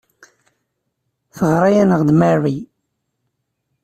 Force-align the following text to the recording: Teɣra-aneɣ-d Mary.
Teɣra-aneɣ-d 1.37 2.09
Mary. 2.19 2.57